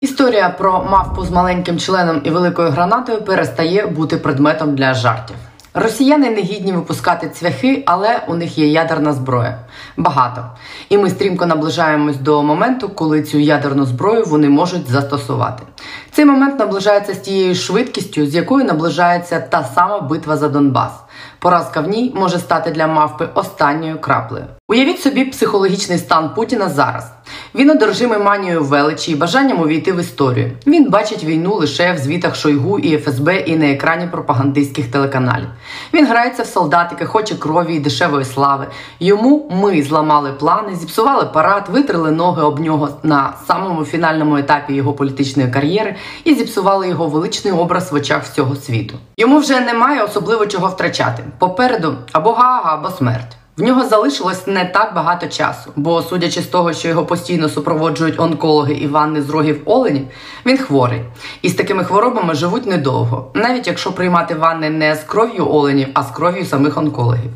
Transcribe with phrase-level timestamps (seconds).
[0.00, 5.36] Історія про мавпу з маленьким членом і великою гранатою перестає бути предметом для жартів.
[5.74, 9.58] Росіяни не гідні випускати цвяхи, але у них є ядерна зброя.
[9.96, 10.44] Багато.
[10.88, 15.62] І ми стрімко наближаємось до моменту, коли цю ядерну зброю вони можуть застосувати.
[16.10, 20.92] Цей момент наближається з тією швидкістю, з якою наближається та сама битва за Донбас.
[21.38, 24.44] Поразка в ній може стати для мавпи останньою краплею.
[24.68, 27.10] Уявіть собі психологічний стан Путіна зараз.
[27.54, 30.50] Він одержимий манією величі і бажанням увійти в історію.
[30.66, 35.48] Він бачить війну лише в звітах Шойгу і ФСБ і на екрані пропагандистських телеканалів.
[35.94, 38.66] Він грається в солдатики, хоче крові і дешевої слави.
[39.00, 44.92] Йому ми зламали плани, зіпсували парад, витрили ноги об нього на самому фінальному етапі його
[44.92, 48.94] політичної кар'єри і зіпсували його величний образ в очах всього світу.
[49.16, 51.05] Йому вже немає особливо чого втрачати.
[51.38, 53.36] Попереду або гага, або смерть.
[53.56, 58.20] В нього залишилось не так багато часу, бо, судячи з того, що його постійно супроводжують
[58.20, 60.06] онкологи і ванни з рогів оленів,
[60.46, 61.02] він хворий.
[61.42, 66.02] І з такими хворобами живуть недовго, навіть якщо приймати ванни не з кров'ю оленів, а
[66.02, 67.30] з кров'ю самих онкологів.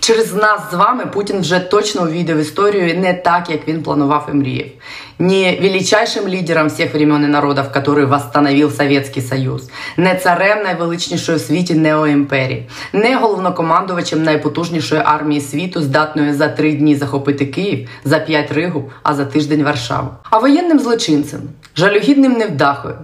[0.00, 4.28] Через нас з вами Путін вже точно увійде в історію не так, як він планував
[4.32, 4.66] і мріяв.
[5.18, 11.40] Не величайшим лідером всіх времен і народів, який восстановив Совєтський Союз, не царем найвеличнішої в
[11.40, 18.52] світі неоімперії, не головнокомандувачем найпотужнішої армії світу, здатної за три дні захопити Київ, за п'ять
[18.52, 21.40] Ригу, а за тиждень Варшаву, а воєнним злочинцем,
[21.76, 22.94] жалюгідним невдахою,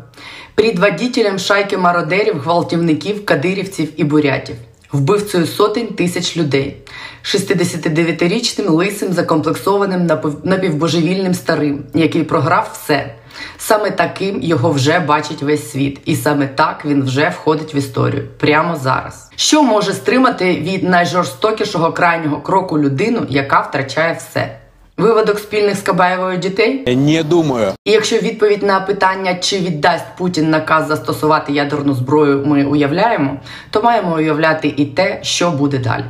[0.54, 4.56] предводителем шайки мародерів, гвалтівників, кадирівців і бурятів
[4.92, 6.76] вбивцею сотень тисяч людей,
[7.22, 10.10] 69-річним лисим закомплексованим
[10.44, 13.14] напівбожевільним старим, який програв все.
[13.58, 18.28] Саме таким його вже бачить весь світ, і саме так він вже входить в історію
[18.38, 19.30] прямо зараз.
[19.36, 24.58] Що може стримати від найжорстокішого крайнього кроку людину, яка втрачає все?
[24.98, 26.96] Виводок спільних з Кабаєвою дітей?
[26.96, 27.72] Не думаю.
[27.84, 33.82] І якщо відповідь на питання, чи віддасть Путін наказ застосувати ядерну зброю, ми уявляємо, то
[33.82, 36.04] маємо уявляти і те, що буде далі.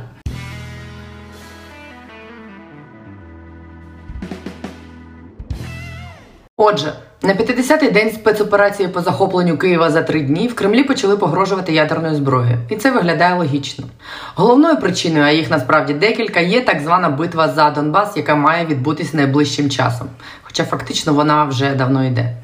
[6.57, 11.73] Отже, на 50-й день спецоперації по захопленню Києва за три дні в Кремлі почали погрожувати
[11.73, 13.85] ядерною зброєю, і це виглядає логічно.
[14.35, 19.17] Головною причиною, а їх насправді декілька, є так звана битва за Донбас, яка має відбутися
[19.17, 20.07] найближчим часом.
[20.43, 22.35] Хоча фактично вона вже давно йде.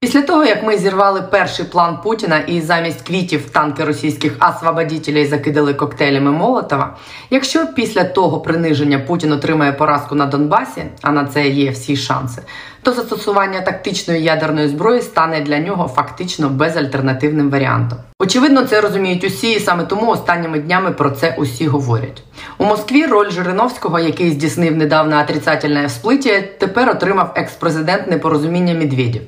[0.00, 5.74] Після того, як ми зірвали перший план Путіна і замість квітів танки російських освободітелей закидали
[5.74, 6.96] коктейлями Молотова,
[7.30, 12.42] якщо після того приниження Путін отримає поразку на Донбасі, а на це є всі шанси,
[12.82, 17.98] то застосування тактичної ядерної зброї стане для нього фактично безальтернативним варіантом.
[18.18, 22.22] Очевидно, це розуміють усі, і саме тому останніми днями про це усі говорять.
[22.58, 29.22] У Москві роль Жириновського, який здійснив недавно отрицательне всплиття, тепер отримав екс-президент непорозуміння Медведєв.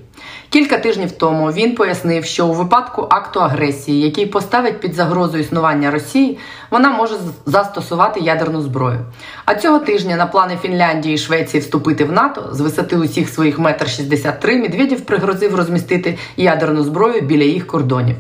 [0.50, 5.91] Кілька тижнів тому він пояснив, що у випадку акту агресії, який поставить під загрозу існування
[5.91, 6.38] Росії,
[6.71, 7.15] вона може
[7.47, 8.99] застосувати ядерну зброю.
[9.44, 13.59] А цього тижня на плани Фінляндії і Швеції вступити в НАТО з висоти усіх своїх
[13.59, 18.17] метр 63 Медведєв пригрозив розмістити ядерну зброю біля їх кордонів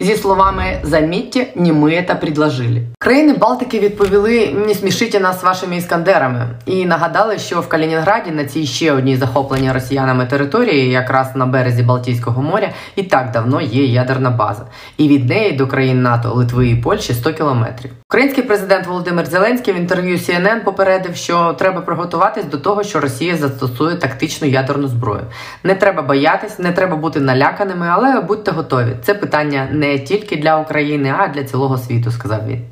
[0.00, 2.82] зі словами «Замітьте, не ми та предложили».
[2.98, 8.66] Країни Балтики відповіли «Не смішите нас вашими іскандерами і нагадали, що в Калінінграді на цій
[8.66, 14.30] ще одній захопленій росіянами території, якраз на березі Балтійського моря, і так давно є ядерна
[14.30, 14.66] база,
[14.96, 17.90] і від неї до країн НАТО, Литви і Польщі 100 кілометрів.
[18.10, 23.36] Український президент Володимир Зеленський в інтерв'ю CNN попередив, що треба приготуватись до того, що Росія
[23.36, 25.22] застосує тактичну ядерну зброю.
[25.64, 28.96] Не треба боятись, не треба бути наляканими, але будьте готові.
[29.02, 32.64] Це питання не тільки для України, а для цілого світу, сказав він.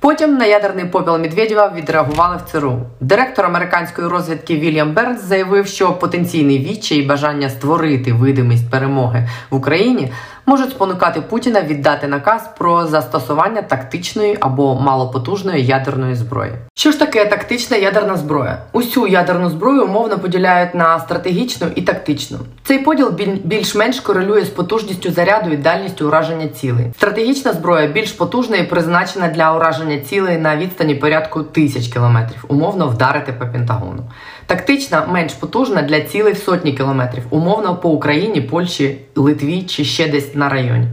[0.00, 2.78] Потім на ядерний попіл Медведєва відреагували в ЦРУ.
[3.00, 9.54] Директор американської розвідки Вільям Бернс заявив, що потенційний відчай і бажання створити видимість перемоги в
[9.54, 10.12] Україні
[10.48, 16.52] можуть спонукати Путіна віддати наказ про застосування тактичної або малопотужної ядерної зброї.
[16.74, 18.58] Що ж таке тактична ядерна зброя?
[18.72, 22.38] Усю ядерну зброю умовно поділяють на стратегічну і тактичну.
[22.64, 23.12] Цей поділ
[23.44, 26.86] більш-менш корелює з потужністю заряду і дальністю ураження цілей.
[26.96, 32.88] Стратегічна зброя більш потужна і призначена для ураження цілей на відстані порядку тисяч кілометрів, умовно
[32.88, 34.02] вдарити по Пентагону.
[34.46, 40.34] Тактична менш потужна для цілей сотні кілометрів, умовно по Україні, Польщі, Литві чи ще десь
[40.38, 40.86] на районі.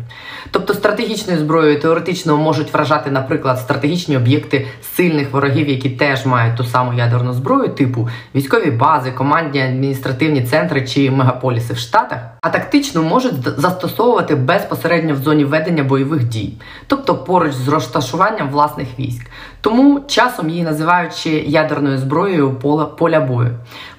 [0.52, 6.64] Тобто стратегічною зброєю теоретично можуть вражати, наприклад, стратегічні об'єкти сильних ворогів, які теж мають ту
[6.64, 13.04] саму ядерну зброю, типу військові бази, командні адміністративні центри чи мегаполіси в Штатах, а тактично
[13.04, 16.54] можуть застосовувати безпосередньо в зоні ведення бойових дій,
[16.88, 19.26] тобто поруч з розташуванням власних військ.
[19.62, 22.54] Тому часом її називають ядерною зброєю
[22.98, 23.52] поля, бою.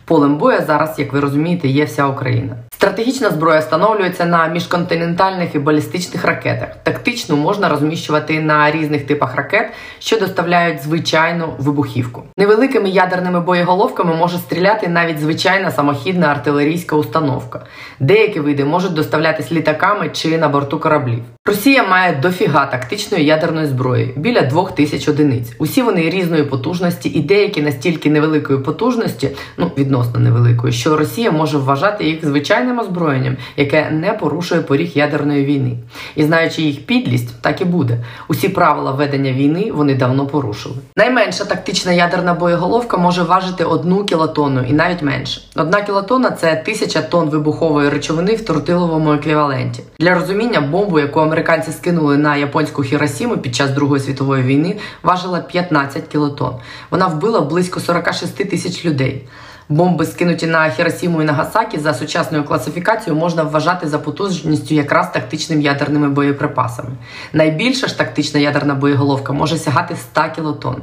[0.05, 2.57] Полем боя зараз, як ви розумієте, є вся Україна.
[2.79, 6.69] Стратегічна зброя встановлюється на міжконтинентальних і балістичних ракетах.
[6.83, 12.23] Тактичну можна розміщувати на різних типах ракет, що доставляють звичайну вибухівку.
[12.37, 17.67] Невеликими ядерними боєголовками може стріляти навіть звичайна самохідна артилерійська установка.
[18.01, 21.23] Деякі види можуть доставлятись літаками чи на борту кораблів.
[21.47, 25.53] Росія має дофіга тактичної ядерної зброї біля двох тисяч одиниць.
[25.59, 31.59] Усі вони різної потужності, і деякі настільки невеликої потужності, ну відносно невеликої, що Росія може
[31.59, 35.77] вважати їх звичайним озброєнням, яке не порушує поріг ядерної війни.
[36.17, 37.99] І знаючи їх підлість, так і буде.
[38.29, 40.75] Усі правила ведення війни вони давно порушили.
[40.97, 45.41] Найменша тактична ядерна боєголовка може важити одну кілотонну і навіть менше.
[45.57, 49.83] Одна кілотонна це тисяча тонн вибухової речовини в тротиловому еквіваленті.
[49.99, 55.41] Для розуміння бомбу, яку американці скинули на японську Хіросіму під час Другої світової війни, важила
[55.41, 56.55] 15 кілотон.
[56.91, 59.29] Вона вбила близько 46 тисяч людей.
[59.69, 65.63] Бомби, скинуті на Хіросіму і Нагасакі, за сучасною класифікацією можна вважати за потужністю якраз тактичними
[65.63, 66.91] ядерними боєприпасами.
[67.33, 70.77] Найбільша ж тактична ядерна боєголовка може сягати 100 кілотон.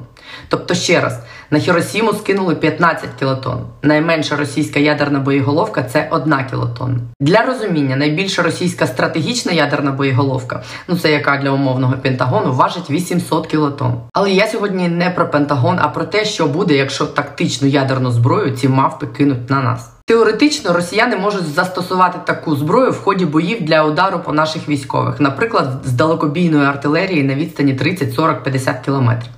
[0.47, 1.19] Тобто, ще раз,
[1.53, 3.57] на Хіросіму скинули 15 кілотон.
[3.81, 7.01] Найменша російська ядерна боєголовка це 1 кілотон.
[7.19, 13.47] Для розуміння, найбільша російська стратегічна ядерна боєголовка, ну це яка для умовного Пентагону, важить 800
[13.47, 13.93] кілотон.
[14.13, 18.51] Але я сьогодні не про Пентагон, а про те, що буде, якщо тактичну ядерну зброю
[18.51, 19.89] ці мавпи кинуть на нас.
[20.05, 25.67] Теоретично росіяни можуть застосувати таку зброю в ході боїв для удару по наших військових, наприклад,
[25.83, 29.31] з далекобійної артилерії на відстані 30, 40, 50 кілометрів.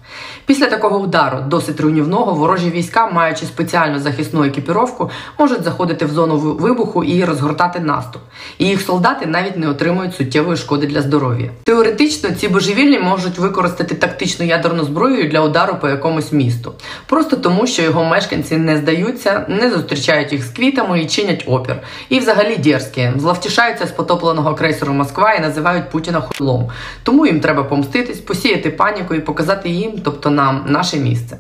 [0.46, 5.10] Після такого удару, досить руйнівного, ворожі війська, маючи спеціальну захисну екіпіровку,
[5.40, 8.22] можуть заходити в зону вибуху і розгортати наступ.
[8.58, 11.50] І їх солдати навіть не отримують суттєвої шкоди для здоров'я.
[11.64, 16.74] Теоретично ці божевільні можуть використати тактичну ядерну зброю для удару по якомусь місту,
[17.06, 21.76] просто тому, що його мешканці не здаються, не зустрічають їх з квітами і чинять опір.
[22.10, 26.70] І взагалі дерзкі, зловтішаються з потопленого крейсеру Москва і називають Путіна хуйлом.
[27.04, 31.38] Тому їм треба помститись, посіяти паніку і показати їм, тобто нам, наше місце.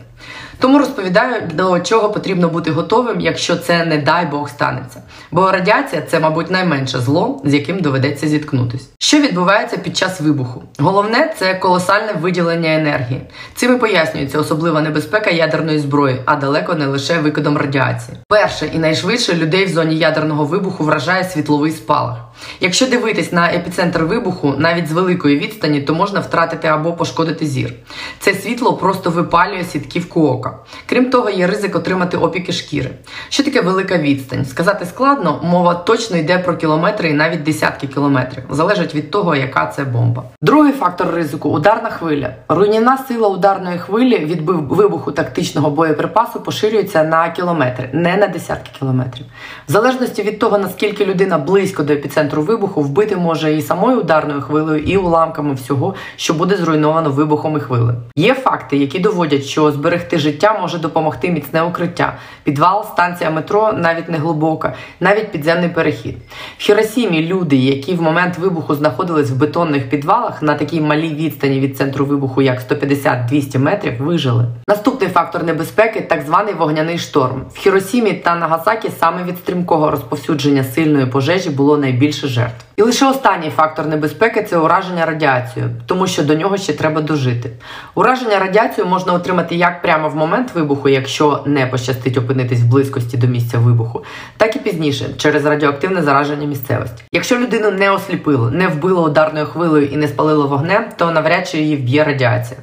[0.60, 5.02] Тому розповідаю, до чого потрібно бути готовим, якщо це, не дай Бог, станеться.
[5.32, 8.90] Бо радіація це, мабуть, найменше зло, з яким доведеться зіткнутись.
[9.00, 10.64] Що відбувається під час вибуху?
[10.80, 13.22] Головне це колосальне виділення енергії.
[13.56, 18.18] Цим і пояснюється особлива небезпека ядерної зброї, а далеко не лише викидом радіації.
[18.28, 22.18] Перше і найшвидше людей в зоні ядерного вибуху вражає світловий спалах.
[22.60, 27.74] Якщо дивитись на епіцентр вибуху навіть з великої відстані, то можна втратити або пошкодити зір.
[28.20, 30.58] Це світло просто випалює сітківку ока.
[30.86, 32.90] Крім того, є ризик отримати опіки шкіри.
[33.30, 34.46] Що таке велика відстань?
[34.46, 38.44] Сказати складно, мова точно йде про кілометри і навіть десятки кілометрів.
[38.50, 40.24] Залежить від того, яка це бомба.
[40.42, 42.34] Другий фактор ризику ударна хвиля.
[42.50, 49.26] Руйнівна сила ударної хвилі від вибуху тактичного боєприпасу поширюється на кілометри, не на десятки кілометрів.
[49.68, 54.42] В залежності від того, наскільки людина близько до епіцентру вибуху, вбити може і самою ударною
[54.42, 57.98] хвилею, і уламками всього, що буде зруйновано вибухом і хвилею.
[58.16, 64.10] Є факти, які доводять, що зберегти життя може допомогти міцне укриття, підвал, станція метро, навіть
[64.10, 66.16] не глибока, навіть підземний перехід.
[66.58, 71.60] В Хіросімі люди, які в момент вибуху знаходились в бетонних підвалах на такій малій відстані
[71.60, 74.46] від центру вибуху, як 150-200 метрів, вижили.
[74.68, 77.46] Наступний фактор небезпеки так званий вогняний шторм.
[77.54, 82.66] В Хіросімі та Нагасакі саме від стрімкого розповсюдження сильної пожежі було найбільше жертв.
[82.76, 87.52] І лише останній фактор небезпеки це ураження радіацією, тому що до нього ще треба дожити.
[87.96, 90.25] Ураження радіацією можна отримати як прямо в момент
[90.56, 94.04] вибуху, якщо не пощастить опинитись в близькості до місця вибуху,
[94.38, 97.04] так і пізніше через радіоактивне зараження місцевості.
[97.12, 101.58] Якщо людину не осліпило, не вбило ударною хвилею і не спалило вогнем, то навряд чи
[101.58, 102.60] її вб'є радіація.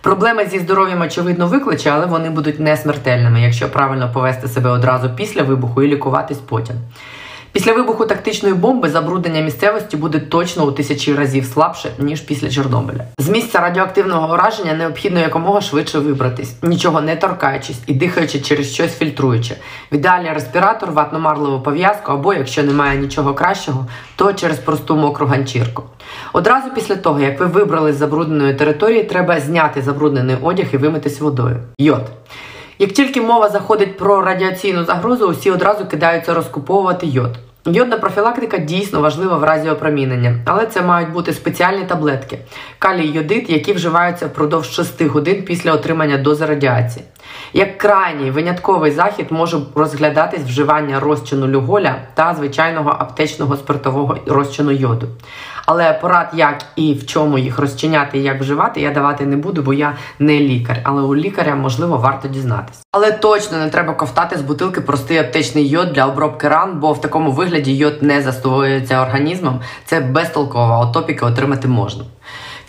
[0.00, 5.10] Проблеми зі здоров'ям очевидно викличе, але вони будуть не смертельними, якщо правильно повести себе одразу
[5.16, 6.76] після вибуху і лікуватись потім.
[7.52, 13.04] Після вибуху тактичної бомби забруднення місцевості буде точно у тисячі разів слабше ніж після Чорнобиля.
[13.18, 18.98] З місця радіоактивного ураження необхідно якомога швидше вибратись, нічого не торкаючись і дихаючи через щось
[18.98, 19.56] фільтруюче.
[19.92, 25.82] В ідеалі респіратор, ватно-марлеву пов'язку або, якщо немає нічого кращого, то через просту мокру ганчірку.
[26.32, 31.20] Одразу після того, як ви вибрали з забрудненої території, треба зняти забруднений одяг і вимитись
[31.20, 31.56] водою.
[31.78, 32.02] Йод.
[32.82, 37.36] Як тільки мова заходить про радіаційну загрозу, усі одразу кидаються розкуповувати йод.
[37.64, 42.38] Йодна профілактика дійсно важлива в разі опромінення, але це мають бути спеціальні таблетки,
[42.78, 47.04] калій йодит, які вживаються впродовж 6 годин після отримання дози радіації.
[47.52, 55.08] Як крайній винятковий захід може розглядатись вживання розчину люголя та звичайного аптечного спиртового розчину йоду.
[55.66, 59.62] Але порад, як і в чому їх розчиняти і як вживати, я давати не буду,
[59.62, 60.80] бо я не лікар.
[60.84, 62.82] Але у лікаря можливо варто дізнатися.
[62.92, 67.00] Але точно не треба ковтати з бутилки простий аптечний йод для обробки ран, бо в
[67.00, 69.60] такому вигляді йод не засвоюється організмом.
[69.84, 72.04] Це безтолково, отопіки отримати можна.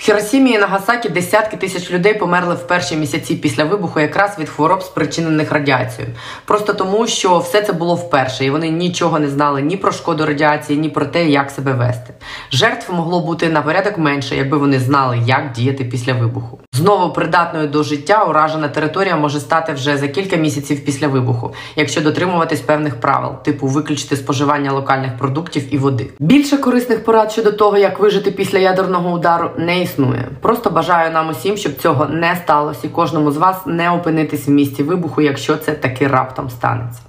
[0.03, 4.83] Хіросімі і Нагасакі десятки тисяч людей померли в перші місяці після вибуху якраз від хвороб,
[4.83, 6.13] спричинених радіацією.
[6.45, 10.25] Просто тому, що все це було вперше, і вони нічого не знали ні про шкоду
[10.25, 12.13] радіації, ні про те, як себе вести.
[12.51, 16.59] Жертв могло бути на порядок менше, якби вони знали, як діяти після вибуху.
[16.75, 22.01] Знову придатною до життя уражена територія може стати вже за кілька місяців після вибуху, якщо
[22.01, 26.09] дотримуватись певних правил, типу виключити споживання локальних продуктів і води.
[26.19, 30.27] Більше корисних порад щодо того, як вижити після ядерного удару, не існує.
[30.41, 34.51] Просто бажаю нам усім, щоб цього не сталося, і кожному з вас не опинитись в
[34.51, 37.01] місці вибуху, якщо це таки раптом станеться.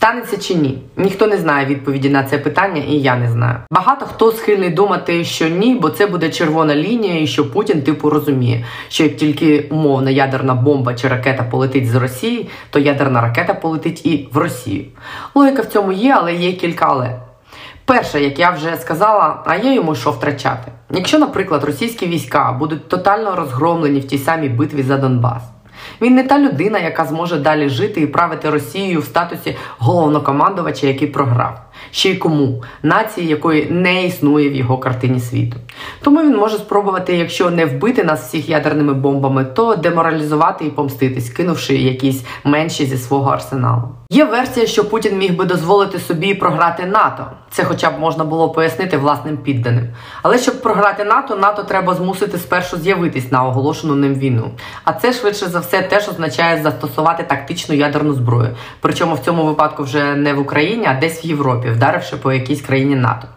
[0.00, 0.78] Станеться чи ні?
[0.96, 3.56] Ніхто не знає відповіді на це питання, і я не знаю.
[3.70, 8.10] Багато хто схильний думати, що ні, бо це буде червона лінія, і що Путін типу
[8.10, 13.54] розуміє, що як тільки умовна ядерна бомба чи ракета полетить з Росії, то ядерна ракета
[13.54, 14.84] полетить і в Росію.
[15.34, 17.20] Логіка в цьому є, але є кілька але.
[17.84, 20.72] Перше, як я вже сказала, а є йому що втрачати.
[20.90, 25.42] Якщо, наприклад, російські війська будуть тотально розгромлені в тій самій битві за Донбас.
[26.00, 31.08] Він не та людина, яка зможе далі жити і правити Росією в статусі головнокомандувача, який
[31.08, 31.60] програв.
[31.90, 35.56] Ще й кому нації, якої не існує в його картині світу.
[36.02, 41.30] Тому він може спробувати, якщо не вбити нас всіх ядерними бомбами, то деморалізувати і помститись,
[41.30, 43.82] кинувши якісь менші зі свого арсеналу.
[44.12, 47.26] Є версія, що Путін міг би дозволити собі програти НАТО.
[47.50, 49.88] Це, хоча б можна було пояснити власним підданим.
[50.22, 54.50] Але щоб програти НАТО, НАТО треба змусити спершу з'явитись на оголошену ним війну.
[54.84, 58.56] А це швидше за все теж означає застосувати тактичну ядерну зброю.
[58.80, 62.60] Причому в цьому випадку вже не в Україні, а десь в Європі, вдаривши по якійсь
[62.60, 63.28] країні НАТО.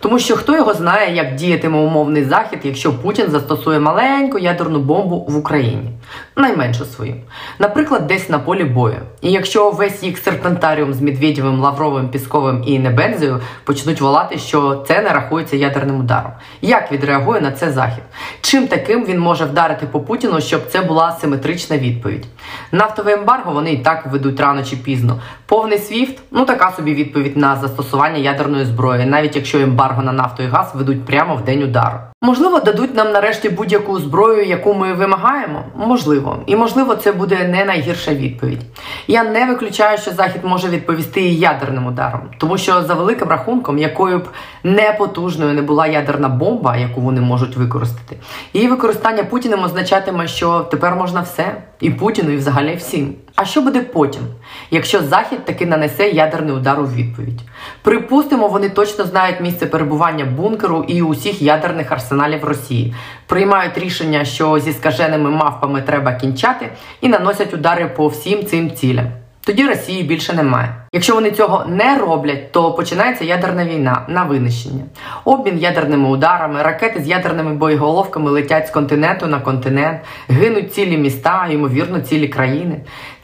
[0.00, 5.26] Тому що хто його знає, як діятиме умовний захід, якщо Путін застосує маленьку ядерну бомбу
[5.28, 5.90] в Україні,
[6.36, 7.14] найменшу свою,
[7.58, 8.96] наприклад, десь на полі бою.
[9.22, 15.02] І якщо весь їх серпентаріум з Медведєвим, Лавровим, Пісковим і Небензою почнуть волати, що це
[15.02, 16.32] не рахується ядерним ударом,
[16.62, 18.04] як відреагує на це захід?
[18.40, 22.26] Чим таким він може вдарити по Путіну, щоб це була симетрична відповідь?
[22.72, 25.20] Нафтове ембарго вони і так ведуть рано чи пізно.
[25.46, 30.42] Повний свіфт ну така собі відповідь на застосування ядерної зброї, навіть якщо ембарго на нафту
[30.42, 31.98] і газ ведуть прямо в день удару.
[32.22, 35.64] Можливо, дадуть нам нарешті будь-яку зброю, яку ми вимагаємо.
[35.76, 38.60] Можливо, і можливо, це буде не найгірша відповідь.
[39.06, 43.78] Я не виключаю, що захід може відповісти і ядерним ударом, тому що за великим рахунком,
[43.78, 44.28] якою б
[44.62, 48.16] непотужною не була ядерна бомба, яку вони можуть використати,
[48.54, 53.14] її використання Путіним означатиме, що тепер можна все, і Путіну, і взагалі всім.
[53.40, 54.22] А що буде потім,
[54.70, 57.40] якщо Захід таки нанесе ядерний удар у відповідь?
[57.82, 62.94] Припустимо, вони точно знають місце перебування бункеру і усіх ядерних арсеналів Росії,
[63.26, 66.68] приймають рішення, що зі скаженими мавпами треба кінчати,
[67.00, 69.06] і наносять удари по всім цим цілям.
[69.48, 70.74] Тоді Росії більше немає.
[70.92, 74.84] Якщо вони цього не роблять, то починається ядерна війна на винищення.
[75.24, 81.48] Обмін ядерними ударами, ракети з ядерними боєголовками летять з континенту на континент, гинуть цілі міста,
[81.50, 82.80] ймовірно, цілі країни.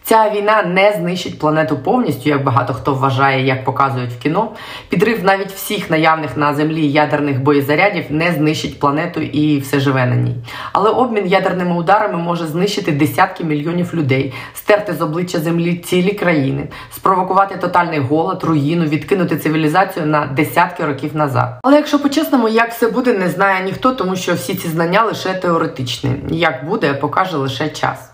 [0.07, 4.51] Ця війна не знищить планету повністю, як багато хто вважає, як показують в кіно.
[4.89, 10.17] Підрив навіть всіх наявних на землі ядерних боєзарядів не знищить планету і все живе на
[10.17, 10.35] ній.
[10.73, 16.69] Але обмін ядерними ударами може знищити десятки мільйонів людей, стерти з обличчя землі цілі країни,
[16.93, 21.61] спровокувати тотальний голод, руїну, відкинути цивілізацію на десятки років назад.
[21.63, 25.35] Але якщо по-чесному, як все буде, не знає ніхто, тому що всі ці знання лише
[25.35, 26.11] теоретичні.
[26.29, 28.14] Як буде, покаже лише час.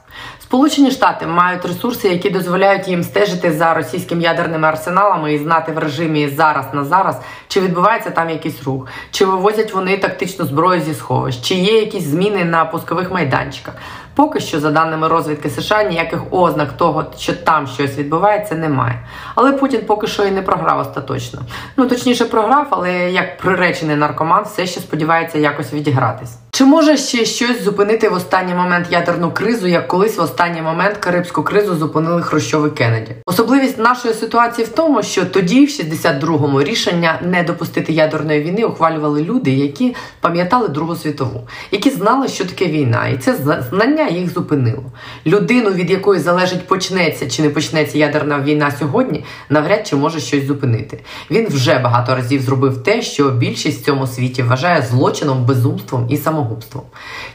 [0.51, 5.79] Сполучені Штати мають ресурси, які дозволяють їм стежити за російськими ядерними арсеналами і знати в
[5.79, 10.95] режимі зараз на зараз, чи відбувається там якийсь рух, чи вивозять вони тактичну зброю зі
[10.95, 13.75] сховищ, чи є якісь зміни на пускових майданчиках.
[14.15, 19.07] Поки що, за даними розвідки США, ніяких ознак того, що там щось відбувається, немає.
[19.35, 21.41] Але Путін поки що і не програв остаточно.
[21.77, 26.50] Ну точніше, програв, але як приречений наркоман, все ще сподівається якось відігратись.
[26.53, 30.97] Чи може ще щось зупинити в останній момент ядерну кризу, як колись в останній момент
[30.97, 33.15] Карибську кризу зупинили Хрущов Кеннеді?
[33.27, 39.23] Особливість нашої ситуації в тому, що тоді, в 62-му, рішення не допустити ядерної війни ухвалювали
[39.23, 43.37] люди, які пам'ятали Другу світову, які знали, що таке війна, і це
[43.71, 44.83] знання їх зупинило.
[45.27, 50.47] Людину, від якої залежить почнеться чи не почнеться ядерна війна сьогодні, навряд чи може щось
[50.47, 51.01] зупинити.
[51.31, 56.17] Він вже багато разів зробив те, що більшість в цьому світі вважає злочином, безумством і
[56.41, 56.85] самогубством.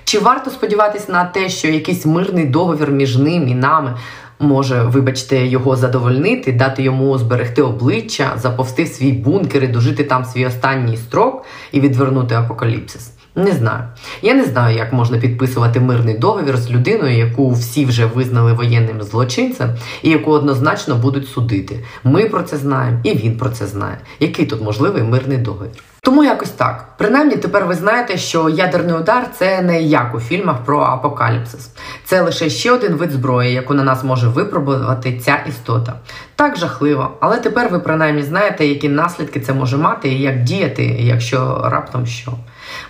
[0.03, 3.97] Чи варто сподіватися на те, що якийсь мирний договір між ним і нами
[4.39, 10.25] може, вибачте, його задовольнити, дати йому зберегти обличчя, заповсти в свій бункер і дожити там
[10.25, 13.11] свій останній строк і відвернути апокаліпсис.
[13.35, 13.83] Не знаю.
[14.21, 19.03] Я не знаю, як можна підписувати мирний договір з людиною, яку всі вже визнали воєнним
[19.03, 19.69] злочинцем,
[20.03, 21.83] і яку однозначно будуть судити.
[22.03, 23.97] Ми про це знаємо, і він про це знає.
[24.19, 25.83] Який тут можливий мирний договір?
[26.05, 26.85] Тому якось так.
[26.97, 31.69] Принаймні, тепер ви знаєте, що ядерний удар це не як у фільмах про апокаліпсис.
[32.03, 35.93] Це лише ще один вид зброї, яку на нас може випробувати ця істота.
[36.35, 40.85] Так жахливо, але тепер ви принаймні знаєте, які наслідки це може мати і як діяти,
[40.85, 42.31] якщо раптом що.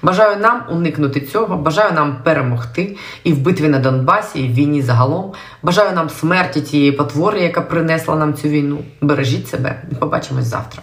[0.01, 4.81] Бажаю нам уникнути цього, бажаю нам перемогти і в битві на Донбасі, і в війні
[4.81, 5.33] загалом.
[5.63, 8.77] Бажаю нам смерті тієї потвори, яка принесла нам цю війну.
[9.01, 10.81] Бережіть себе, побачимось завтра.